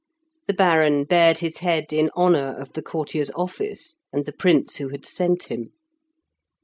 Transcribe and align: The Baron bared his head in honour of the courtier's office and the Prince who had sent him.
The 0.47 0.53
Baron 0.55 1.03
bared 1.03 1.37
his 1.37 1.59
head 1.59 1.93
in 1.93 2.09
honour 2.17 2.57
of 2.57 2.73
the 2.73 2.81
courtier's 2.81 3.29
office 3.35 3.97
and 4.11 4.25
the 4.25 4.33
Prince 4.33 4.77
who 4.77 4.89
had 4.89 5.05
sent 5.05 5.43
him. 5.43 5.73